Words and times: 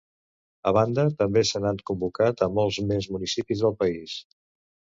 A 0.71 0.71
banda, 0.77 1.03
també 1.19 1.43
se 1.49 1.61
n’han 1.67 1.81
convocat 1.91 2.43
a 2.47 2.49
molts 2.57 2.81
més 2.95 3.11
municipis 3.17 3.65
del 3.67 3.79
país. 3.85 4.19